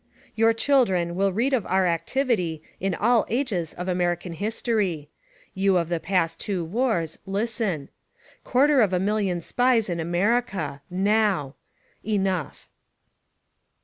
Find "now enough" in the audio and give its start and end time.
11.07-12.67